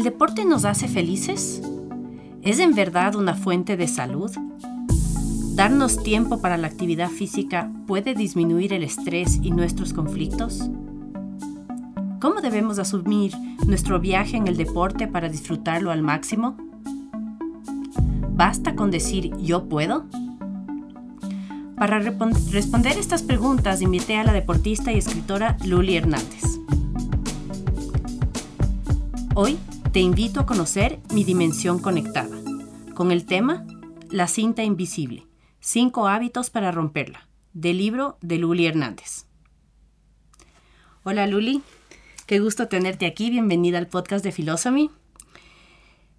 [0.00, 1.60] ¿El deporte nos hace felices?
[2.40, 4.30] ¿Es en verdad una fuente de salud?
[5.54, 10.70] ¿Darnos tiempo para la actividad física puede disminuir el estrés y nuestros conflictos?
[12.18, 13.34] ¿Cómo debemos asumir
[13.66, 16.56] nuestro viaje en el deporte para disfrutarlo al máximo?
[18.30, 20.06] ¿Basta con decir yo puedo?
[21.76, 26.58] Para responder estas preguntas invité a la deportista y escritora Luli Hernández.
[29.34, 29.58] Hoy
[29.92, 32.36] te invito a conocer mi dimensión conectada,
[32.94, 33.66] con el tema
[34.08, 35.26] La cinta invisible,
[35.58, 39.26] cinco hábitos para romperla, del libro de Luli Hernández.
[41.02, 41.62] Hola Luli,
[42.26, 44.92] qué gusto tenerte aquí, bienvenida al podcast de Philosophy.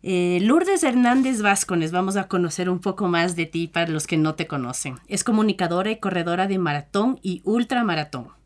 [0.03, 4.17] Eh, Lourdes Hernández Vázquez, vamos a conocer un poco más de ti para los que
[4.17, 4.95] no te conocen.
[5.07, 8.40] Es comunicadora y corredora de maratón y ultramaratón.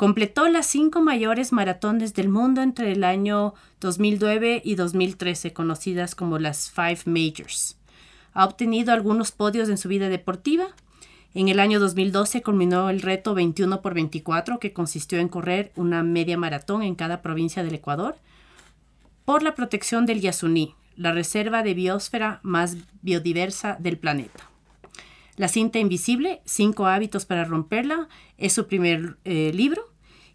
[0.00, 6.38] Completó las cinco mayores maratones del mundo entre el año 2009 y 2013, conocidas como
[6.38, 7.76] las Five Majors.
[8.32, 10.68] Ha obtenido algunos podios en su vida deportiva.
[11.34, 16.02] En el año 2012 culminó el reto 21 por 24, que consistió en correr una
[16.02, 18.16] media maratón en cada provincia del Ecuador
[19.26, 24.48] por la protección del Yasuní, la reserva de biosfera más biodiversa del planeta.
[25.36, 29.89] La cinta invisible, Cinco hábitos para romperla, es su primer eh, libro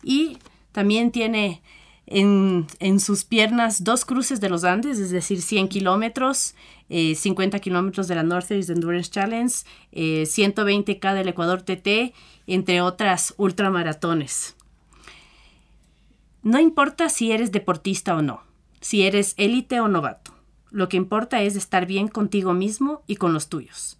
[0.05, 0.37] y
[0.71, 1.61] también tiene
[2.05, 6.55] en, sus piernas dos cruces de los Andes, es decir, 100 kilómetros,
[6.89, 9.53] 50 eh, kilómetros de la Northeast Endurance Challenge,
[9.91, 12.13] 120K eh, del Ecuador TT,
[12.45, 14.55] entre otras ultramaratones.
[16.43, 18.43] No importa si eres deportista o no,
[18.79, 20.35] si eres élite o novato.
[20.69, 23.97] Lo que importa es estar bien contigo mismo y con los tuyos.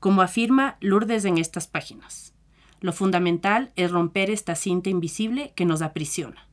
[0.00, 2.32] Como afirma Lourdes en estas páginas,
[2.80, 6.48] lo fundamental es romper esta cinta invisible que nos aprisiona.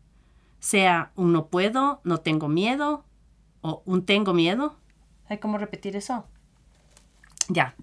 [0.60, 3.06] Sea un no puedo, no tengo miedo
[3.62, 4.76] o un tengo miedo.
[5.30, 6.26] ¿Hay cómo repetir eso?
[7.48, 7.76] Ya.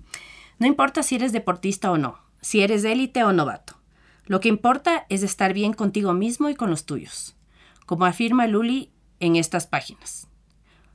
[0.59, 3.77] No importa si eres deportista o no, si eres élite o novato.
[4.27, 7.37] Lo que importa es estar bien contigo mismo y con los tuyos.
[7.87, 10.29] Como afirma Luli, en estas páginas.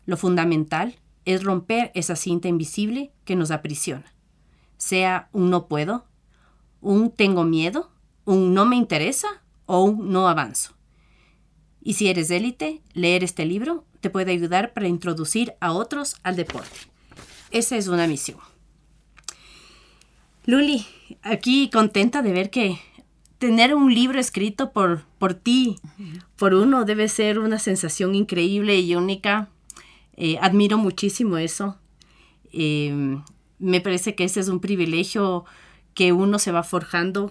[0.05, 4.13] Lo fundamental es romper esa cinta invisible que nos aprisiona.
[4.77, 6.05] Sea un no puedo,
[6.81, 7.91] un tengo miedo,
[8.25, 9.27] un no me interesa
[9.65, 10.73] o un no avanzo.
[11.81, 16.35] Y si eres élite, leer este libro te puede ayudar para introducir a otros al
[16.35, 16.77] deporte.
[17.51, 18.39] Esa es una misión.
[20.45, 20.85] Luli,
[21.21, 22.79] aquí contenta de ver que
[23.39, 25.77] tener un libro escrito por, por ti,
[26.35, 29.49] por uno, debe ser una sensación increíble y única.
[30.17, 31.77] Eh, admiro muchísimo eso.
[32.51, 33.23] Em,
[33.57, 35.45] me parece que ese es un privilegio
[35.99, 37.29] que uno se va forjando.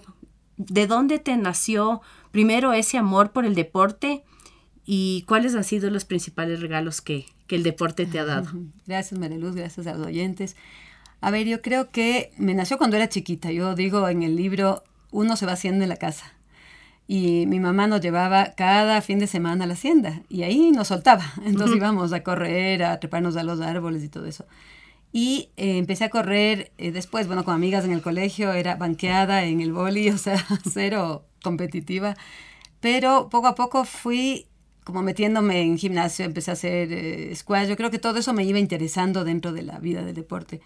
[0.57, 4.23] ¿De dónde te nació primero ese amor por el deporte
[4.85, 8.51] y cuáles han sido los principales regalos que, que el deporte te ha dado?
[8.85, 10.55] Gracias, Mariluz, gracias a los oyentes.
[11.19, 13.51] A ver, yo creo que me nació cuando era chiquita.
[13.51, 16.31] Yo digo en el libro, uno se va haciendo en la casa.
[17.07, 20.89] Y mi mamá nos llevaba cada fin de semana a la hacienda y ahí nos
[20.89, 21.25] soltaba.
[21.43, 24.45] Entonces íbamos a correr, a treparnos a los árboles y todo eso.
[25.11, 29.43] Y eh, empecé a correr eh, después, bueno, con amigas en el colegio, era banqueada
[29.43, 32.15] en el boli, o sea, cero competitiva.
[32.79, 34.45] Pero poco a poco fui
[34.83, 37.67] como metiéndome en gimnasio, empecé a hacer eh, squash.
[37.67, 40.61] Yo creo que todo eso me iba interesando dentro de la vida del deporte.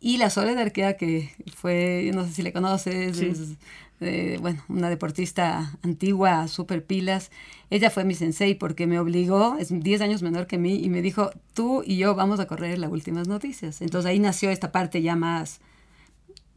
[0.00, 3.56] Y la Soledad Arquea, que fue, no sé si le conoces, es,
[4.02, 7.30] eh, bueno, una deportista antigua, super pilas.
[7.70, 11.02] Ella fue mi sensei porque me obligó, es 10 años menor que mí, y me
[11.02, 13.80] dijo, tú y yo vamos a correr las últimas noticias.
[13.82, 15.60] Entonces ahí nació esta parte ya más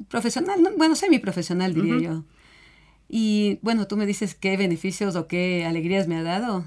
[0.09, 2.23] profesional, bueno, semi-profesional diría yo.
[3.07, 6.65] Y bueno, tú me dices qué beneficios o qué alegrías me ha dado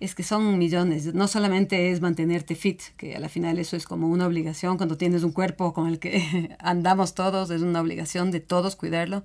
[0.00, 1.14] es que son millones.
[1.14, 4.96] No solamente es mantenerte fit, que a la final eso es como una obligación cuando
[4.96, 9.24] tienes un cuerpo con el que andamos todos, es una obligación de todos cuidarlo.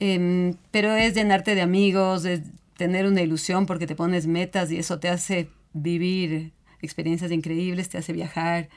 [0.00, 2.42] Em, pero es llenarte de amigos, es
[2.76, 7.98] tener una ilusión porque te pones metas y eso te hace vivir experiencias increíbles, te
[7.98, 8.68] hace viajar.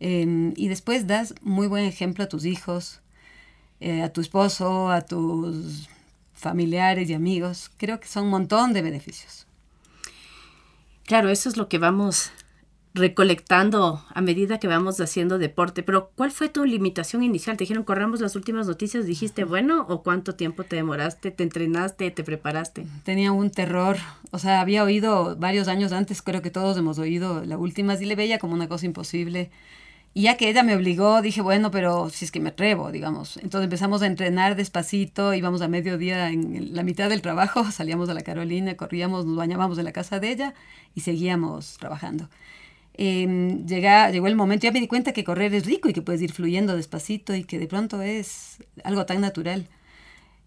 [0.00, 3.00] Em, y después das muy buen ejemplo a tus hijos,
[3.80, 5.88] eh, a tu esposo, a tus
[6.34, 7.70] familiares y amigos.
[7.76, 9.46] Creo que son un montón de beneficios.
[11.04, 12.30] Claro, eso es lo que vamos
[12.94, 15.82] recolectando a medida que vamos haciendo deporte.
[15.82, 17.56] Pero, ¿cuál fue tu limitación inicial?
[17.56, 22.10] Te dijeron, corramos las últimas noticias, dijiste, bueno, o cuánto tiempo te demoraste, te entrenaste,
[22.10, 22.86] te preparaste.
[23.04, 23.96] Tenía un terror,
[24.30, 28.04] o sea, había oído varios años antes, creo que todos hemos oído la última, y
[28.04, 29.50] le veía como una cosa imposible.
[30.14, 33.36] Y ya que ella me obligó, dije, bueno, pero si es que me atrevo, digamos.
[33.36, 38.14] Entonces empezamos a entrenar despacito, íbamos a mediodía en la mitad del trabajo, salíamos a
[38.14, 40.54] la Carolina, corríamos, nos bañábamos en la casa de ella
[40.94, 42.28] y seguíamos trabajando.
[43.00, 46.20] Eh, llegó el momento, ya me di cuenta que correr es rico y que puedes
[46.20, 49.68] ir fluyendo despacito y que de pronto es algo tan natural.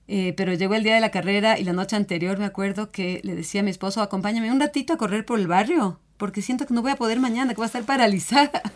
[0.10, 3.22] Eh, pero llegó el día de la carrera y la noche anterior me acuerdo que
[3.24, 6.66] le decía a mi esposo, acompáñame un ratito a correr por el barrio, porque siento
[6.68, 8.62] que no voy a poder mañana, que voy a estar paralizada.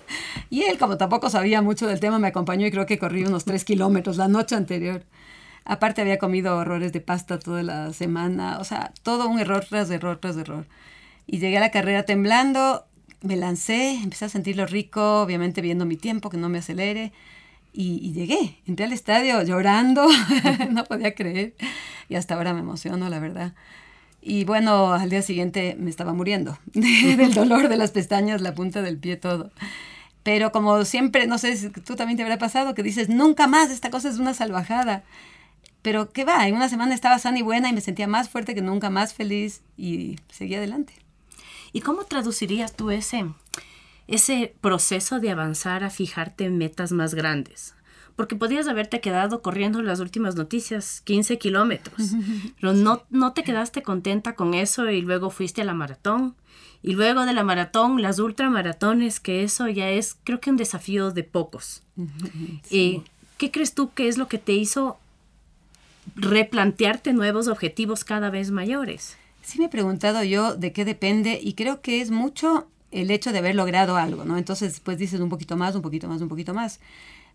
[0.52, 3.46] Y él, como tampoco sabía mucho del tema, me acompañó y creo que corrí unos
[3.46, 5.04] tres kilómetros la noche anterior.
[5.66, 9.90] Aparte había comido horrores de pasta toda la semana, o sea, todo un error tras
[9.90, 10.68] error tras error.
[11.28, 12.86] Y llegué a la carrera temblando,
[13.26, 17.12] me lancé, empecé a sentirlo rico, obviamente viendo mi tiempo, que no me acelere.
[17.74, 20.08] Y, llegué, entré al estadio llorando,
[20.72, 21.56] no podía creer.
[22.08, 23.54] Y hasta ahora me emociono, la verdad.
[24.22, 28.82] Y bueno, al día siguiente me estaba muriendo del dolor de las pestañas, la punta
[28.82, 29.52] del pie, todo.
[30.24, 33.70] Pero como siempre, no sé si tú también te habrá pasado, que dices, nunca más,
[33.70, 35.04] esta cosa es una salvajada.
[35.82, 38.56] Pero qué va, en una semana estaba sana y buena y me sentía más fuerte
[38.56, 41.05] que nunca, más feliz y seguí adelante.
[41.76, 43.26] ¿Y cómo traducirías tú ese,
[44.08, 47.76] ese proceso de avanzar a fijarte en metas más grandes?
[48.16, 52.12] Porque podías haberte quedado corriendo las últimas noticias 15 kilómetros,
[52.62, 56.36] pero no, no te quedaste contenta con eso y luego fuiste a la maratón.
[56.82, 61.12] Y luego de la maratón, las ultramaratones, que eso ya es, creo que un desafío
[61.12, 61.84] de pocos.
[62.72, 63.02] Eh,
[63.38, 64.98] ¿Qué crees tú que es lo que te hizo
[66.16, 69.18] replantearte nuevos objetivos cada vez mayores?
[69.46, 73.32] Sí me he preguntado yo de qué depende y creo que es mucho el hecho
[73.32, 74.40] de haber logrado algo, ¿no?
[74.40, 76.80] Entonces, pues dices un poquito más, un poquito más, un poquito más.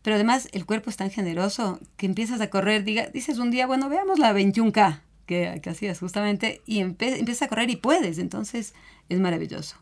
[0.02, 3.68] Pero además el cuerpo es tan generoso que empiezas a correr, diga, dices un día,
[3.68, 8.74] bueno, veamos la 21K que, que hacías justamente y empiezas a correr y puedes, entonces
[9.08, 9.76] es maravilloso.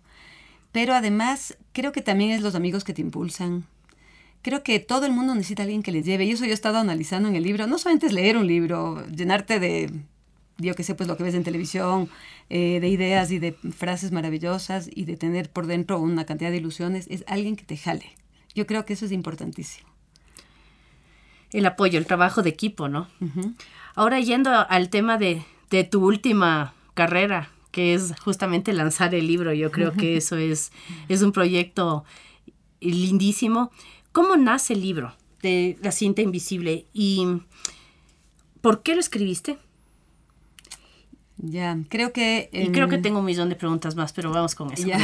[0.70, 3.64] Pero además creo que también es los amigos que te impulsan.
[4.42, 6.76] Creo que todo el mundo necesita alguien que les lleve y eso yo he estado
[6.76, 7.66] analizando en el libro.
[7.66, 9.90] No solamente es leer un libro, llenarte de
[10.58, 12.08] yo que sé, pues lo que ves en televisión,
[12.50, 16.56] eh, de ideas y de frases maravillosas y de tener por dentro una cantidad de
[16.56, 18.12] ilusiones, es alguien que te jale.
[18.54, 19.88] Yo creo que eso es importantísimo.
[21.52, 23.08] El apoyo, el trabajo de equipo, ¿no?
[23.94, 29.52] Ahora yendo al tema de, de, tu última carrera, que es justamente lanzar el libro,
[29.52, 30.72] yo creo que eso es,
[31.08, 32.04] es un proyecto
[32.80, 33.70] lindísimo.
[34.12, 37.26] ¿Cómo nace el libro de La cinta invisible y
[38.60, 39.56] por qué lo escribiste?
[41.40, 42.50] Ya, creo que...
[42.52, 44.86] y creo que tengo un millón de preguntas más, pero vamos con eso.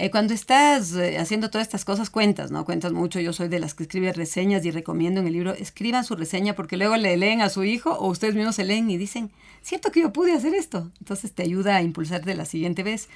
[0.00, 2.64] Eh, cuando estás eh, haciendo todas estas cosas, cuentas, ¿no?
[2.64, 3.18] Cuentas mucho.
[3.18, 6.54] Yo soy de las que escribe reseñas y recomiendo en el libro, escriban su reseña
[6.54, 9.90] porque luego le leen a su hijo o ustedes mismos se leen y dicen, cierto
[9.90, 10.88] que yo pude hacer esto.
[11.00, 13.08] Entonces te ayuda a impulsarte la siguiente vez.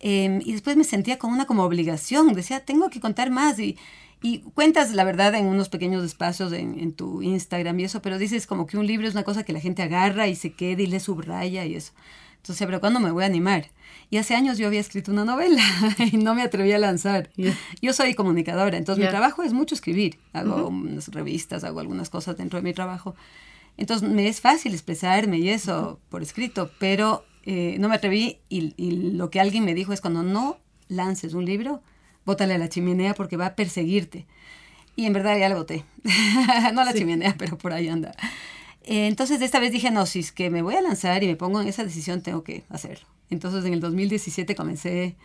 [0.00, 2.34] Em, y después me sentía con una como obligación.
[2.34, 3.76] Decía, tengo que contar más y
[4.22, 8.46] y cuentas la verdad en unos pequeños espacios en, tu Instagram y eso, pero dices
[8.46, 10.86] como que un libro es una cosa que la gente agarra y se queda y
[10.86, 11.92] le subraya y eso.
[12.36, 13.70] Entonces, pero ¿cuándo me voy a animar?
[14.08, 15.62] Y hace años yo había escrito una novela
[16.12, 17.30] y no me atreví a lanzar.
[17.82, 20.18] Yo soy comunicadora, entonces mi trabajo es mucho escribir.
[20.32, 23.14] Hago unas revistas, hago algunas cosas dentro de mi trabajo.
[23.76, 28.74] Entonces me es fácil expresarme y eso por escrito, pero eh, no me atreví y,
[28.76, 30.58] y lo que alguien me dijo es cuando no
[30.88, 31.80] lances un libro,
[32.24, 34.26] bótale a la chimenea porque va a perseguirte.
[34.96, 35.84] Y en verdad ya lo boté.
[36.74, 38.12] no a la chimenea, pero por ahí anda.
[38.82, 41.36] Eh, entonces, esta vez dije, no, si es que me voy a lanzar y me
[41.36, 43.06] pongo en esa decisión, tengo que hacerlo.
[43.30, 45.16] Entonces, en el 2017 comencé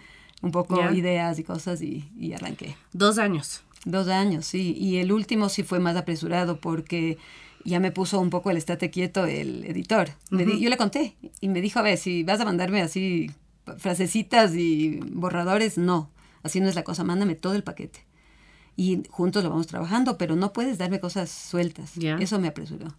[0.42, 2.76] un poco ideas y cosas y, y, arranqué.
[2.94, 3.62] Dos años.
[3.86, 4.76] Dos años, sí.
[4.78, 7.18] Y el último sí fue más apresurado porque
[7.66, 10.10] ya me puso un poco el estate quieto el editor.
[10.32, 13.32] yo le conté y me dijo, a ver, si vas a mandarme así
[13.78, 16.12] frasecitas y borradores, no
[16.44, 18.06] así no es la cosa, mándame todo el paquete.
[18.76, 21.94] Y juntos lo vamos trabajando, pero no puedes darme cosas sueltas.
[22.20, 22.96] Eso me apresuró.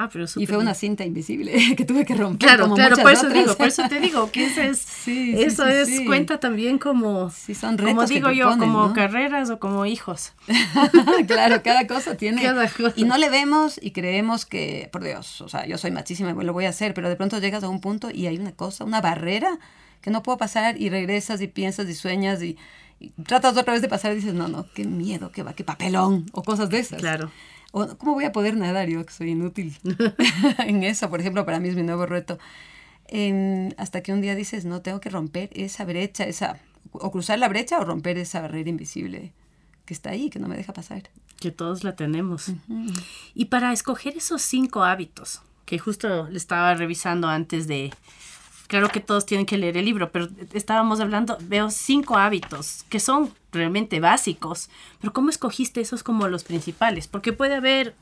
[0.00, 2.50] Ah, pero y fue una cinta invisible que tuve que romper.
[2.50, 6.38] Claro, claro, por eso digo, por eso te digo que eso es, eso es cuenta
[6.38, 10.34] también como, son como digo yo, como carreras o como hijos.
[11.26, 12.48] claro, cada cosa tiene.
[12.94, 16.44] Y no le vemos y creemos que, por Dios, o sea, yo soy machísima y
[16.44, 18.84] lo voy a hacer, pero de pronto llegas a un punto y hay una cosa,
[18.84, 19.58] una barrera
[20.00, 22.56] que no puedo pasar y regresas y piensas y sueñas y,
[23.26, 26.26] tratas otra vez de pasar y dices, no, no, qué miedo, qué va, qué papelón
[26.30, 27.00] o cosas de esas.
[27.00, 27.32] Claro.
[27.70, 29.76] ¿Cómo voy a poder nadar yo que soy inútil
[30.66, 31.10] en eso?
[31.10, 32.38] Por ejemplo, para mí es mi nuevo reto.
[33.76, 36.60] hasta que un día dices, no, tengo que romper esa brecha, esa,
[36.92, 39.32] o cruzar la brecha o romper esa barrera invisible
[39.88, 41.08] que está ahí, que no me deja pasar.
[41.40, 42.52] Que todos la tenemos.
[43.34, 47.90] Y para escoger esos cinco hábitos, que justo le estaba revisando antes de,
[48.68, 53.00] claro que todos tienen que leer el libro, pero estábamos hablando, veo cinco hábitos que
[53.00, 54.70] son realmente básicos,
[55.00, 57.08] pero ¿cómo escogiste esos como los principales?
[57.08, 57.96] Porque puede haber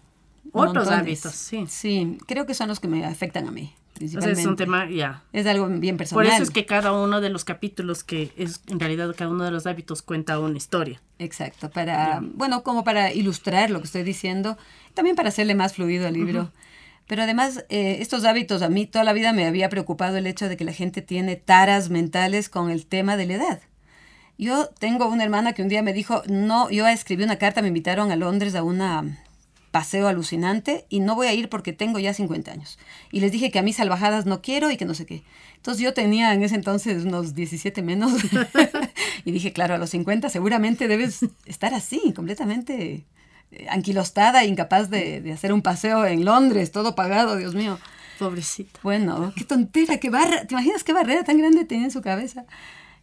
[0.53, 1.65] otros hábitos, sí.
[1.69, 3.73] Sí, creo que son los que me afectan a mí.
[3.95, 4.43] Principalmente.
[4.43, 5.23] es un tema, ya.
[5.33, 6.27] Es algo bien personal.
[6.27, 9.43] Por eso es que cada uno de los capítulos, que es en realidad cada uno
[9.45, 11.01] de los hábitos cuenta una historia.
[11.19, 14.59] Exacto, para, bueno, como para ilustrar lo que estoy diciendo,
[14.93, 16.51] también para hacerle más fluido al libro.
[17.07, 20.49] Pero además, eh, estos hábitos, a mí toda la vida me había preocupado el hecho
[20.49, 23.61] de que la gente tiene taras mentales con el tema de la edad.
[24.39, 27.69] Yo tengo una hermana que un día me dijo, no, yo escribí una carta, me
[27.69, 29.19] invitaron a Londres a una
[29.71, 32.79] paseo alucinante y no voy a ir porque tengo ya 50 años.
[33.13, 35.23] Y les dije que a mí salvajadas no quiero y que no sé qué.
[35.57, 38.13] Entonces yo tenía en ese entonces unos 17 menos
[39.25, 43.05] y dije, claro, a los 50 seguramente debes estar así, completamente
[43.69, 47.79] anquilostada, incapaz de, de hacer un paseo en Londres, todo pagado, Dios mío.
[48.19, 48.81] Pobrecita.
[48.83, 50.47] Bueno, qué tontera, qué barra.
[50.47, 52.47] ¿Te imaginas qué barrera tan grande tenía en su cabeza?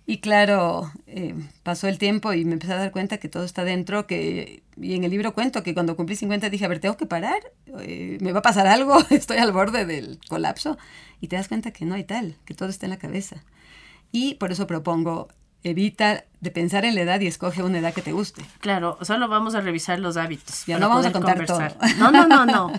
[0.06, 1.34] Y claro, eh,
[1.64, 4.96] pasó el tiempo y me empecé a dar cuenta que todo está dentro, que, y
[4.96, 7.40] en el libro cuento que cuando cumplí 50 dije, a ver, tengo que parar,
[7.80, 10.78] eh, me va a pasar algo, estoy al borde del colapso,
[11.22, 13.46] y te das cuenta que no hay tal, que todo está en la cabeza.
[14.12, 15.30] Y por eso propongo,
[15.64, 18.44] evita de pensar en la edad y escoge una edad que te guste.
[18.60, 20.66] Claro, solo vamos a revisar los hábitos.
[20.66, 21.62] Ya no vamos a contar todo.
[21.98, 22.72] No, no, no, no.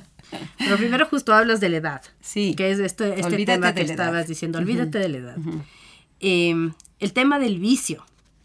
[0.58, 2.02] Pero primero justo hablas de la edad.
[2.20, 2.54] Sí.
[2.56, 5.36] Que es este, este tema que estabas diciendo, olvídate de la edad.
[6.20, 8.04] eh, el tema del vicio,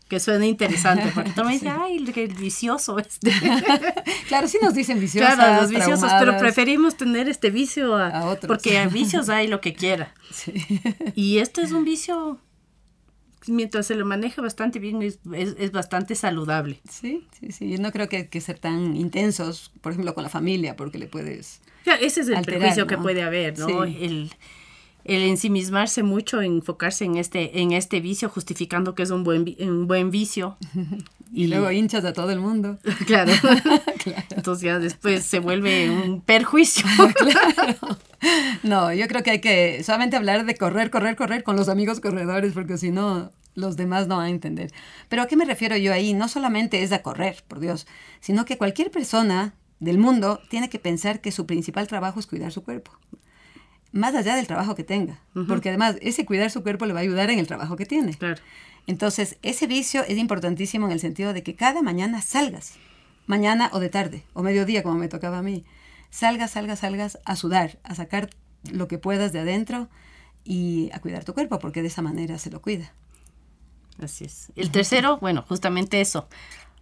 [0.10, 3.32] que suena interesante, porque todo me dice, ay, qué vicioso este.
[4.28, 5.36] claro, sí nos dicen viciosos.
[5.36, 8.48] Claro, los viciosos, pero preferimos tener este vicio a, otros.
[8.48, 10.14] Porque a vicios hay lo que quiera.
[10.32, 10.54] Sí.
[11.16, 12.40] Y este es un vicio,
[13.48, 16.82] mientras se lo maneja bastante bien, es, es, bastante saludable.
[16.90, 17.70] Sí, sí, sí.
[17.70, 20.98] Yo no creo que, hay que ser tan intensos, por ejemplo, con la familia, porque
[20.98, 21.62] le puedes.
[22.02, 23.84] ese es el prejuicio que puede haber, ¿no?
[23.84, 24.32] El,
[25.06, 29.88] el ensimismarse mucho, enfocarse en este, en este vicio, justificando que es un buen, un
[29.88, 30.58] buen vicio.
[31.32, 32.80] Y, luego hinchas a todo el mundo.
[33.06, 33.32] claro.
[34.32, 36.84] Entonces ya después se vuelve un perjuicio.
[37.14, 37.98] claro.
[38.64, 42.00] No, yo creo que hay que solamente hablar de correr, correr, correr con los amigos
[42.00, 44.72] corredores, porque si no, los demás no van a entender.
[45.08, 46.16] Pero ¿a qué me refiero yo ahí?
[46.16, 47.86] No solamente es a correr, por Dios,
[48.22, 52.52] sino que cualquier persona del mundo tiene que pensar que su principal trabajo es cuidar
[52.52, 52.98] su cuerpo
[53.92, 57.04] más allá del trabajo que tenga, porque además ese cuidar su cuerpo le va a
[57.04, 58.14] ayudar en el trabajo que tiene.
[58.14, 58.42] Claro.
[58.88, 62.74] Entonces, ese vicio es importantísimo en el sentido de que cada mañana salgas,
[63.28, 65.66] mañana o de tarde, o mediodía como me tocaba a mí,
[66.10, 68.30] salgas, salgas, salgas a sudar, a sacar
[68.72, 69.90] lo que puedas de adentro
[70.44, 72.94] y a cuidar tu cuerpo, porque de esa manera se lo cuida.
[74.02, 74.52] Así es.
[74.56, 76.28] El tercero, bueno, justamente eso,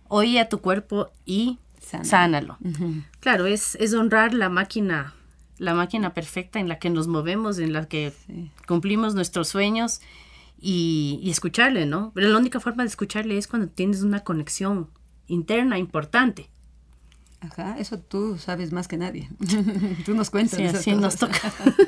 [0.07, 1.59] oye a tu cuerpo y
[2.03, 2.57] sánalo.
[3.19, 5.13] Claro, es, es honrar la máquina
[5.57, 8.13] la máquina perfecta en la que nos movemos, en la que
[8.67, 10.01] cumplimos nuestros sueños
[10.59, 12.11] y, escucharle, ¿no?
[12.13, 14.89] Pero la única forma de escucharle es cuando tienes una conexión
[15.27, 16.49] interna importante.
[17.39, 19.29] Ajá, eso tú sabes más que nadie.
[20.05, 20.57] tú nos cuentas.
[20.57, 21.39] Sí, así nos toca.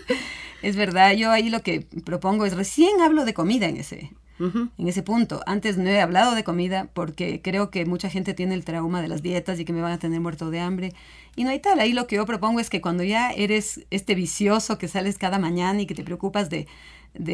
[0.62, 4.88] es verdad, yo ahí lo que propongo es, recién hablo de comida en ese, en
[4.88, 5.42] ese punto.
[5.46, 9.10] Antes no he hablado de comida porque creo que mucha gente tiene el trauma de
[9.10, 10.94] las dietas y que me van a tener muerto de hambre.
[11.36, 11.80] Y no hay tal.
[11.80, 15.40] Ahí lo que yo propongo es que cuando ya eres este vicioso que sales cada
[15.40, 16.68] mañana y que te preocupas de,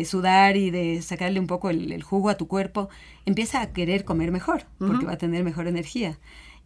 [0.06, 2.90] sudar y de sacarle un poco el, jugo a tu cuerpo,
[3.26, 6.18] empieza a querer comer mejor porque va a tener mejor energía.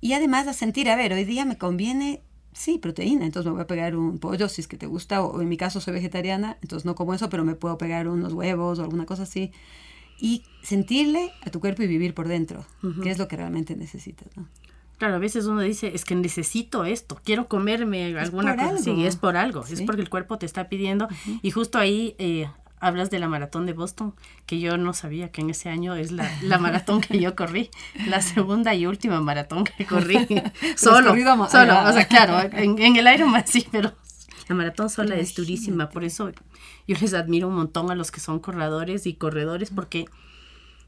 [0.02, 3.62] Y además a sentir, a ver, hoy día me conviene Sí, proteína, entonces me voy
[3.62, 6.58] a pegar un pollo si es que te gusta, o en mi caso soy vegetariana,
[6.64, 9.52] entonces no como eso, pero me puedo pegar unos huevos o alguna cosa así
[10.20, 12.66] y sentirle a tu cuerpo y vivir por dentro,
[13.04, 14.48] que es lo que realmente necesitas, ¿no?
[14.98, 18.78] Claro, a veces uno dice, es que necesito esto, quiero comerme alguna cosa.
[18.80, 21.08] Sí, es por algo, es porque el cuerpo te está pidiendo.
[21.42, 22.50] Y justo ahí eh,
[22.82, 24.14] hablas de la maratón de Boston,
[24.46, 27.70] que yo no sabía que en ese año es la, la maratón que yo corrí,
[28.08, 30.28] la segunda y última maratón que corrí.
[30.76, 31.16] solo,
[31.50, 33.94] solo, o sea, claro, en, en el Ironman sí, pero
[34.50, 36.32] la maratón sola es durísima, por eso
[36.88, 40.06] yo les admiro un montón a los que son corredores y corredores porque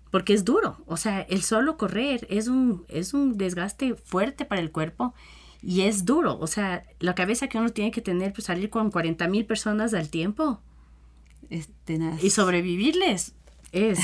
[0.09, 4.59] porque es duro, o sea, el solo correr es un es un desgaste fuerte para
[4.59, 5.13] el cuerpo
[5.61, 8.89] y es duro, o sea, la cabeza que uno tiene que tener pues salir con
[8.89, 10.59] 40 mil personas al tiempo
[12.21, 13.35] y sobrevivirles
[13.71, 13.99] es.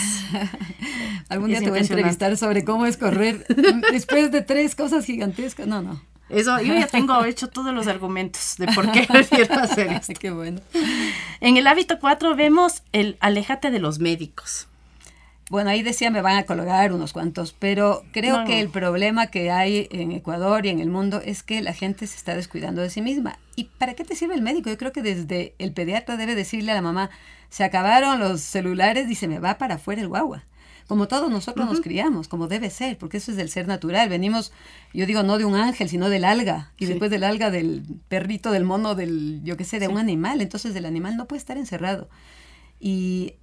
[1.29, 3.45] Algún día te voy a entrevistar sobre cómo es correr
[3.91, 5.65] después de tres cosas gigantescas.
[5.65, 5.99] No, no.
[6.29, 10.13] Eso, yo ya tengo hecho todos los argumentos de por qué prefiero hacer esto.
[10.19, 10.59] Qué bueno.
[11.39, 14.67] En el hábito 4 vemos el aléjate de los médicos.
[15.49, 19.49] Bueno, ahí decía me van a colgar unos cuantos, pero creo que el problema que
[19.49, 22.89] hay en Ecuador y en el mundo es que la gente se está descuidando de
[22.89, 23.39] sí misma.
[23.55, 24.69] ¿Y para qué te sirve el médico?
[24.69, 27.09] Yo creo que desde el pediatra debe decirle a la mamá,
[27.49, 30.43] se acabaron los celulares y se me va para afuera el guagua.
[30.87, 34.07] Como todos nosotros nos criamos, como debe ser, porque eso es del ser natural.
[34.07, 34.53] Venimos,
[34.93, 36.71] yo digo, no de un ángel, sino del alga.
[36.77, 40.39] Y después del alga, del perrito, del mono, del, yo qué sé, de un animal.
[40.39, 42.09] Entonces el animal no puede estar encerrado.
[42.79, 43.33] Y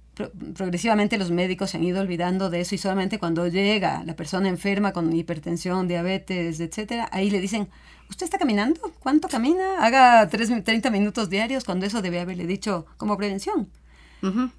[0.53, 4.49] progresivamente los médicos se han ido olvidando de eso y solamente cuando llega la persona
[4.49, 7.67] enferma con hipertensión, diabetes, etcétera, ahí le dicen,
[8.09, 8.93] ¿usted está caminando?
[8.99, 9.85] ¿Cuánto camina?
[9.85, 13.69] Haga 30 minutos diarios cuando eso debe haberle dicho como prevención.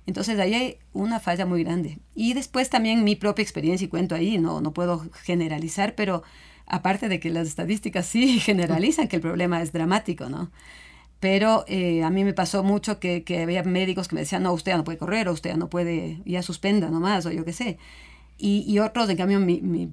[0.06, 1.98] Entonces ahí hay una falla muy grande.
[2.14, 6.22] Y después también mi propia experiencia y cuento ahí, no, no puedo generalizar, pero
[6.66, 10.52] aparte de que las estadísticas sí generalizan que el problema es dramático, ¿no?
[11.20, 14.52] Pero eh, a mí me pasó mucho que, que, había médicos que me decían, no,
[14.52, 17.44] usted ya no puede correr, o usted ya no puede, ya suspenda nomás, o yo
[17.44, 17.78] qué sé.
[18.36, 19.92] Y, y otros, en cambio, mi, mi,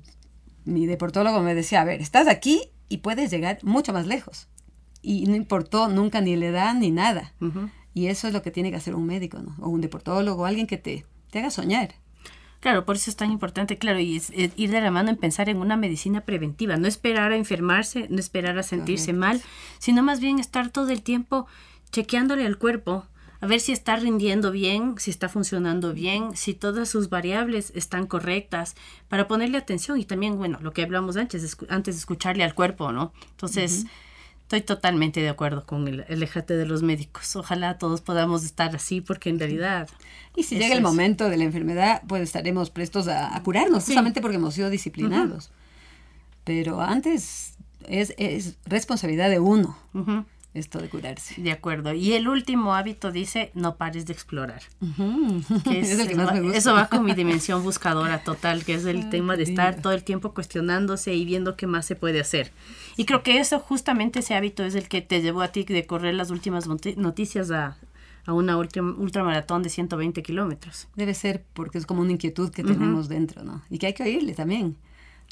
[0.66, 4.50] mi deportólogo me decía, a ver, estás aquí y puedes llegar mucho más lejos.
[5.02, 7.34] Y no importó nunca ni la edad ni nada.
[7.94, 9.56] Y eso es lo que tiene que hacer un médico, ¿no?
[9.60, 11.96] O un deportólogo, alguien que te, te haga soñar.
[12.64, 15.50] Claro, por eso es tan importante, claro, y es, ir de la mano en pensar
[15.50, 19.42] en una medicina preventiva, no esperar a enfermarse, no esperar a sentirse mal,
[19.80, 21.46] sino más bien estar todo el tiempo
[21.92, 23.06] chequeándole al cuerpo,
[23.42, 28.08] a ver si está rindiendo bien, si está funcionando bien, si todas sus variables están
[28.08, 28.76] correctas,
[29.10, 32.94] para ponerle atención y también, bueno, lo que hablamos antes, antes de escucharle al cuerpo,
[32.94, 33.12] ¿no?
[33.32, 33.88] Entonces,
[34.56, 37.36] Estoy totalmente de acuerdo con el, el de los médicos.
[37.36, 39.90] Ojalá todos podamos estar así porque en realidad...
[40.36, 44.36] Y si llega el momento de la enfermedad, pues estaremos prestos a, curarnos, justamente porque
[44.38, 45.50] hemos sido disciplinados.
[46.44, 47.56] Pero antes
[47.88, 49.76] es, es, responsabilidad de uno
[50.54, 51.42] esto de curarse.
[51.42, 51.94] De acuerdo.
[51.94, 54.62] Y el último hábito dice, no pares de explorar.
[56.54, 60.04] Eso va con mi dimensión buscadora total, que es el tema de estar todo el
[60.04, 62.52] tiempo cuestionándose y viendo qué más se puede hacer.
[62.98, 65.86] Y creo que eso, justamente ese hábito es el que te llevó a ti de
[65.88, 67.78] correr las últimas noticias a,
[68.26, 70.88] a una ultramaratón de 120 kilómetros.
[70.96, 73.64] Debe ser porque es como una inquietud que tenemos dentro, ¿no?
[73.70, 74.78] Y que hay que oírle también.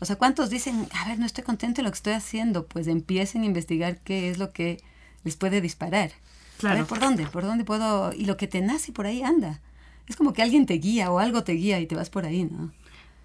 [0.02, 2.66] O sea, ¿cuántos dicen, a ver, no estoy contento en lo que estoy haciendo?
[2.66, 4.82] Pues empiecen a investigar qué es lo que
[5.24, 6.12] les puede disparar.
[6.58, 6.86] Claro.
[6.86, 7.26] ¿por dónde?
[7.26, 8.14] ¿Por dónde puedo?
[8.14, 9.62] Y lo que te nace por ahí anda.
[10.08, 12.44] Es como que alguien te guía o algo te guía y te vas por ahí,
[12.44, 12.72] ¿no?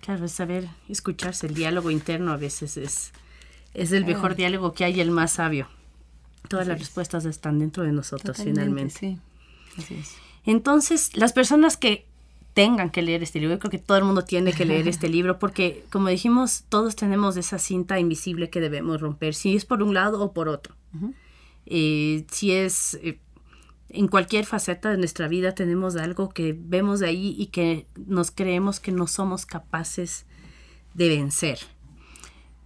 [0.01, 1.47] Claro, es saber escucharse.
[1.47, 3.13] El diálogo interno a veces es,
[3.75, 5.69] es el mejor diálogo que hay, el más sabio.
[6.49, 8.95] Todas las respuestas están dentro de nosotros finalmente.
[8.95, 9.19] Sí.
[9.77, 10.15] Así es.
[10.45, 12.07] Entonces, las personas que
[12.55, 15.09] tengan que leer este libro, yo creo que todo el mundo tiene que leer este
[15.11, 19.83] libro porque, como dijimos, todos tenemos esa cinta invisible que debemos romper, si es por
[19.83, 20.75] un lado o por otro.
[21.67, 23.19] Eh, si es eh,
[23.89, 28.31] en cualquier faceta de nuestra vida tenemos algo que vemos de ahí y que nos
[28.31, 30.27] creemos que no somos capaces
[30.95, 31.59] de vencer.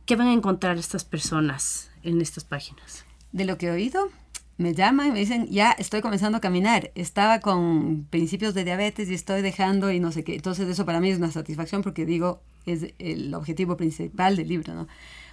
[0.06, 3.04] ¿Qué van a encontrar estas personas en estas páginas?
[3.32, 4.10] De lo que he oído,
[4.56, 6.90] me llaman y me dicen, ya estoy comenzando a caminar.
[6.94, 10.34] Estaba con principios de diabetes y estoy dejando y no sé qué.
[10.34, 14.74] Entonces eso para mí es una satisfacción porque digo, es el objetivo principal del libro,
[14.74, 14.88] ¿no?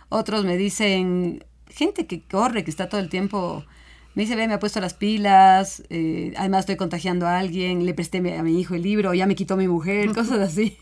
[0.10, 3.66] Otros me dicen, gente que corre, que está todo el tiempo,
[4.16, 7.94] me dice, ve, me ha puesto las pilas, eh, además estoy contagiando a alguien, le
[7.94, 10.78] presté a mi hijo el libro, ya me quitó mi mujer, cosas así.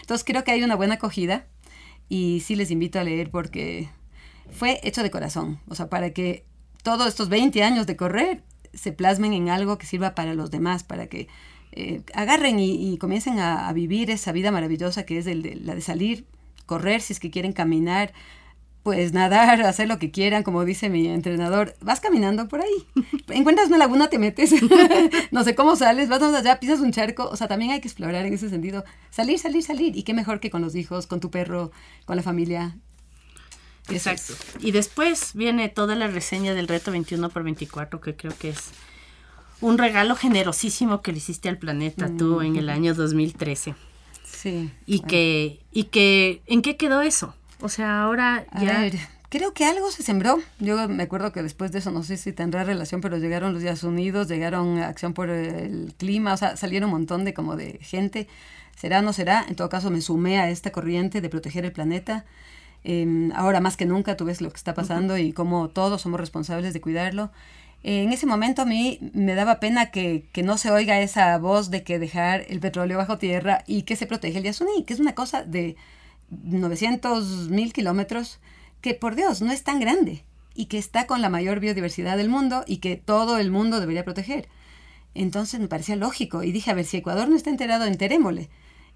[0.00, 1.46] Entonces creo que hay una buena acogida
[2.08, 3.88] y sí les invito a leer porque
[4.50, 6.46] fue hecho de corazón, o sea, para que
[6.82, 10.82] todos estos 20 años de correr se plasmen en algo que sirva para los demás,
[10.82, 11.28] para que
[11.72, 16.26] eh, agarren y, comiencen a, vivir esa vida maravillosa que es la de salir,
[16.66, 18.12] correr si es que quieren caminar,
[18.84, 22.86] pues nadar, hacer lo que quieran, como dice mi entrenador, vas caminando por ahí,
[23.28, 24.54] encuentras una laguna, te metes,
[25.32, 28.24] no sé cómo sales, vas allá, pisas un charco, o sea, también hay que explorar
[28.24, 31.30] en ese sentido, salir, salir, salir, y qué mejor que con los hijos, con tu
[31.30, 31.72] perro,
[32.04, 32.76] con la familia.
[33.88, 34.34] Exacto.
[34.60, 38.70] Y después viene toda la reseña del reto 21 por 24, que creo que es
[39.60, 43.74] un regalo generosísimo que le hiciste al planeta tú en el año 2013.
[44.24, 44.70] Sí.
[44.86, 47.34] Y que, y que, ¿en qué quedó eso?
[47.64, 48.78] O sea, ahora ya...
[48.78, 48.98] ver,
[49.30, 50.38] creo que algo se sembró.
[50.58, 53.62] Yo me acuerdo que después de eso, no sé si tendrá relación, pero llegaron los
[53.62, 57.78] Días Unidos, llegaron Acción por el Clima, o sea, salieron un montón de como de
[57.80, 58.28] gente.
[58.76, 59.46] ¿Será o no será?
[59.48, 62.26] En todo caso, me sumé a esta corriente de proteger el planeta.
[62.84, 66.20] Em, ahora más que nunca tú ves lo que está pasando y cómo todos somos
[66.20, 67.30] responsables de cuidarlo.
[67.82, 71.70] en ese momento a mí me daba pena que, que, no se oiga esa voz
[71.70, 75.00] de que dejar el petróleo bajo tierra y que se protege el Yasuní, que es
[75.00, 75.76] una cosa de
[76.42, 78.40] 900 mil kilómetros,
[78.80, 82.28] que por Dios no es tan grande y que está con la mayor biodiversidad del
[82.28, 84.48] mundo y que todo el mundo debería proteger.
[85.14, 88.50] Entonces me parecía lógico y dije, a ver, si Ecuador no está enterado, enterémosle.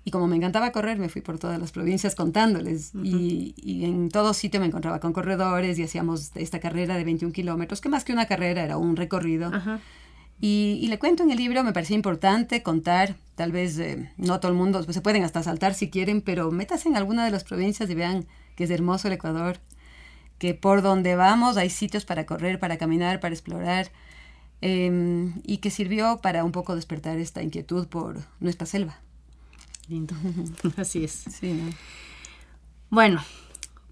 [0.05, 2.93] Y como me encantaba correr, me fui por todas las provincias contándoles.
[2.95, 7.33] y, y, en todo sitio me encontraba con corredores y hacíamos esta carrera de 21
[7.33, 9.51] kilómetros, que más que una carrera era un recorrido.
[10.41, 14.41] Y, y, le cuento en el libro, me parecía importante contar, tal vez eh, no
[14.41, 17.31] todo el mundo, pues se pueden hasta saltar si quieren, pero métase en alguna de
[17.31, 19.61] las provincias y vean que es hermoso el Ecuador,
[20.39, 23.93] que por donde vamos hay sitios para correr, para caminar, para explorar,
[24.61, 28.99] em, y que sirvió para un poco despertar esta inquietud por nuestra selva.
[29.89, 30.15] Lindo,
[30.77, 31.25] así es.
[32.91, 33.23] Bueno,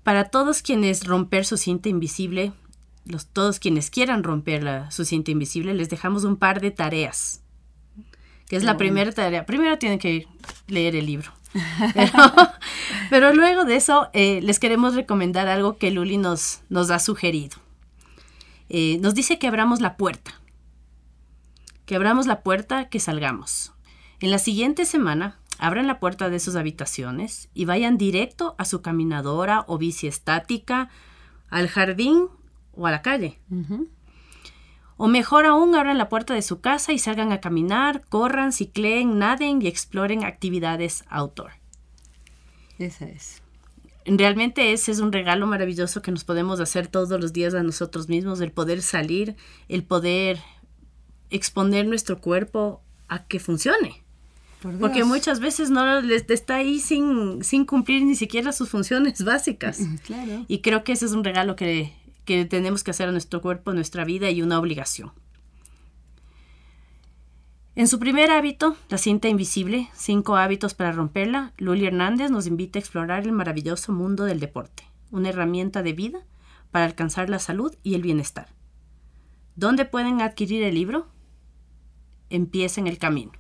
[0.03, 2.53] para todos quienes romper su cinta invisible
[3.07, 7.43] los, todos quienes quieran romper la, su cinta invisible, les dejamos un par de tareas.
[8.49, 9.45] Que es la primera tarea.
[9.45, 10.27] Primero tienen que
[10.69, 11.33] leer el libro.
[13.11, 17.57] Pero, luego de eso, eh, les queremos recomendar algo que Luli nos, nos ha sugerido.
[18.69, 20.41] Eh, nos dice que abramos la puerta.
[21.87, 23.73] Que abramos la puerta, que salgamos.
[24.21, 28.83] En la siguiente semana, abran la puerta de sus habitaciones y vayan directo a su
[28.83, 30.89] caminadora o bici estática,
[31.49, 32.29] al jardín
[32.73, 33.39] o a la calle.
[34.97, 39.19] O mejor aún, abran la puerta de su casa y salgan a caminar, corran, cicleen,
[39.19, 41.53] naden y exploren actividades outdoor.
[42.79, 43.43] Esa es.
[44.07, 48.09] Realmente ese es un regalo maravilloso que nos podemos hacer todos los días a nosotros
[48.09, 49.37] mismos, el poder salir,
[49.69, 50.39] el poder
[51.31, 54.05] exponer nuestro cuerpo a que funcione.
[54.81, 59.81] Porque muchas veces no les está ahí sin, sin cumplir ni siquiera sus funciones básicas.
[60.49, 61.93] Y creo que ese es un regalo que
[62.27, 65.12] que tenemos que hacer a nuestro cuerpo, nuestra vida y una obligación.
[67.77, 72.79] En su primer hábito, la cinta invisible, cinco hábitos para romperla, Luli Hernández nos invita
[72.79, 76.21] a explorar el maravilloso mundo del deporte, una herramienta de vida
[76.71, 78.49] para alcanzar la salud y el bienestar.
[79.57, 81.07] ¿Dónde pueden adquirir el libro?
[82.29, 83.33] Empiecen el camino.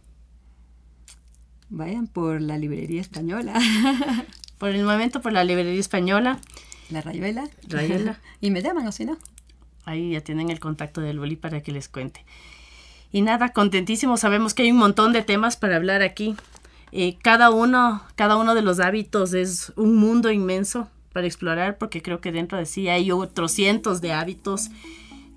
[1.68, 3.58] Vayan por la librería española.
[4.58, 6.40] por el momento por la librería española.
[6.90, 7.48] La Rayuela.
[7.68, 8.20] Rayuela.
[8.40, 9.16] y me llaman o si no.
[9.84, 12.24] Ahí ya tienen el contacto del boli para que les cuente.
[13.12, 14.16] Y nada, contentísimo.
[14.16, 16.34] Sabemos que hay un montón de temas para hablar aquí.
[16.92, 22.02] Eh, cada, uno, cada uno de los hábitos es un mundo inmenso para explorar porque
[22.02, 24.70] creo que dentro de sí hay otros cientos de hábitos.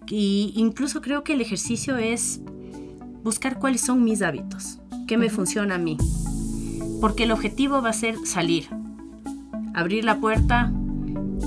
[0.08, 2.42] Y incluso creo que el ejercicio es
[3.24, 5.98] buscar cuáles son mis hábitos, qué me funciona a mí.
[7.00, 8.68] Porque el objetivo va a ser salir,
[9.74, 10.72] abrir la puerta,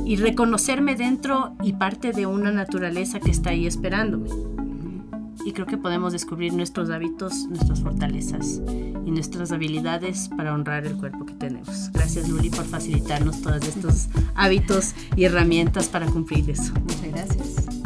[0.05, 4.31] y reconocerme dentro y parte de una naturaleza que está ahí esperándome.
[5.44, 8.61] Y creo que podemos descubrir nuestros hábitos, nuestras fortalezas
[9.05, 11.90] y nuestras habilidades para honrar el cuerpo que tenemos.
[11.92, 16.72] Gracias Luli por facilitarnos todos estos hábitos y herramientas para cumplir eso.
[16.74, 17.82] Muchas gracias.